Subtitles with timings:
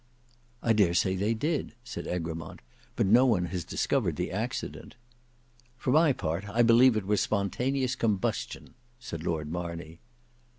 [0.63, 2.61] "I dare say they did," said Egremont;
[2.95, 4.95] "but no one has discovered the accident."
[5.77, 9.99] "For my part, I believe it was spontaneous combustion," said Lord Marney.